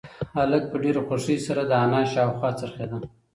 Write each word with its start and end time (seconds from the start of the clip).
هلک 0.35 0.63
په 0.71 0.77
ډېرې 0.83 1.01
خوښۍ 1.07 1.37
سره 1.47 1.61
د 1.65 1.71
انا 1.85 2.01
شاوخوا 2.13 2.49
څرخېده. 2.59 2.97